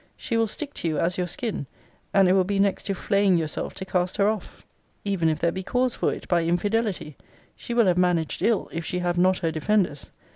[0.17, 1.67] She will stick to you as your skin:
[2.11, 4.65] and it will be next to flaying yourself to cast her off.
[5.05, 7.15] Even if there be cause for it, by infidelity,
[7.55, 10.09] she will have managed ill, if she have not her defenders.